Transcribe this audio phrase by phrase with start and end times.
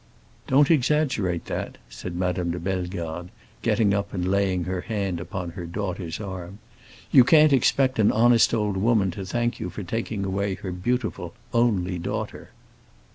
[0.47, 3.29] "Don't exaggerate that," said Madame de Bellegarde,
[3.61, 6.57] getting up and laying her hand upon her daughter's arm.
[7.11, 11.35] "You can't expect an honest old woman to thank you for taking away her beautiful,
[11.53, 12.49] only daughter."